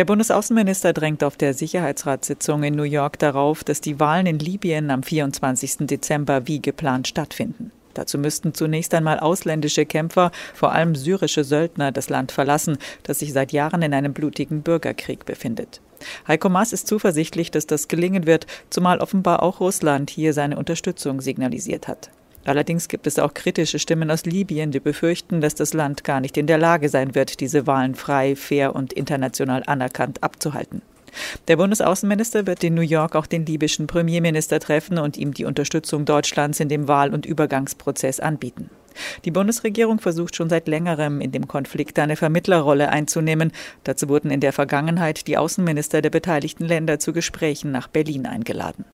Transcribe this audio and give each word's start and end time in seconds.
Der 0.00 0.06
Bundesaußenminister 0.06 0.94
drängt 0.94 1.22
auf 1.22 1.36
der 1.36 1.52
Sicherheitsratssitzung 1.52 2.62
in 2.62 2.74
New 2.74 2.84
York 2.84 3.18
darauf, 3.18 3.64
dass 3.64 3.82
die 3.82 4.00
Wahlen 4.00 4.24
in 4.24 4.38
Libyen 4.38 4.90
am 4.90 5.02
24. 5.02 5.80
Dezember 5.80 6.46
wie 6.46 6.62
geplant 6.62 7.06
stattfinden. 7.06 7.70
Dazu 7.92 8.16
müssten 8.16 8.54
zunächst 8.54 8.94
einmal 8.94 9.20
ausländische 9.20 9.84
Kämpfer, 9.84 10.32
vor 10.54 10.72
allem 10.72 10.94
syrische 10.94 11.44
Söldner, 11.44 11.92
das 11.92 12.08
Land 12.08 12.32
verlassen, 12.32 12.78
das 13.02 13.18
sich 13.18 13.34
seit 13.34 13.52
Jahren 13.52 13.82
in 13.82 13.92
einem 13.92 14.14
blutigen 14.14 14.62
Bürgerkrieg 14.62 15.26
befindet. 15.26 15.82
Heiko 16.26 16.48
Maas 16.48 16.72
ist 16.72 16.86
zuversichtlich, 16.86 17.50
dass 17.50 17.66
das 17.66 17.88
gelingen 17.88 18.26
wird, 18.26 18.46
zumal 18.70 19.00
offenbar 19.00 19.42
auch 19.42 19.60
Russland 19.60 20.08
hier 20.08 20.32
seine 20.32 20.56
Unterstützung 20.56 21.20
signalisiert 21.20 21.88
hat. 21.88 22.08
Allerdings 22.50 22.88
gibt 22.88 23.06
es 23.06 23.20
auch 23.20 23.32
kritische 23.32 23.78
Stimmen 23.78 24.10
aus 24.10 24.24
Libyen, 24.24 24.72
die 24.72 24.80
befürchten, 24.80 25.40
dass 25.40 25.54
das 25.54 25.72
Land 25.72 26.02
gar 26.02 26.18
nicht 26.18 26.36
in 26.36 26.48
der 26.48 26.58
Lage 26.58 26.88
sein 26.88 27.14
wird, 27.14 27.38
diese 27.38 27.68
Wahlen 27.68 27.94
frei, 27.94 28.34
fair 28.34 28.74
und 28.74 28.92
international 28.92 29.62
anerkannt 29.66 30.24
abzuhalten. 30.24 30.82
Der 31.46 31.56
Bundesaußenminister 31.56 32.48
wird 32.48 32.64
in 32.64 32.74
New 32.74 32.80
York 32.80 33.14
auch 33.14 33.26
den 33.26 33.46
libyschen 33.46 33.86
Premierminister 33.86 34.58
treffen 34.58 34.98
und 34.98 35.16
ihm 35.16 35.32
die 35.32 35.44
Unterstützung 35.44 36.04
Deutschlands 36.06 36.58
in 36.58 36.68
dem 36.68 36.88
Wahl- 36.88 37.14
und 37.14 37.24
Übergangsprozess 37.24 38.18
anbieten. 38.18 38.68
Die 39.24 39.30
Bundesregierung 39.30 40.00
versucht 40.00 40.34
schon 40.34 40.48
seit 40.48 40.66
längerem 40.66 41.20
in 41.20 41.30
dem 41.30 41.46
Konflikt 41.46 42.00
eine 42.00 42.16
Vermittlerrolle 42.16 42.88
einzunehmen. 42.88 43.52
Dazu 43.84 44.08
wurden 44.08 44.32
in 44.32 44.40
der 44.40 44.52
Vergangenheit 44.52 45.28
die 45.28 45.38
Außenminister 45.38 46.02
der 46.02 46.10
beteiligten 46.10 46.64
Länder 46.64 46.98
zu 46.98 47.12
Gesprächen 47.12 47.70
nach 47.70 47.86
Berlin 47.86 48.26
eingeladen. 48.26 48.86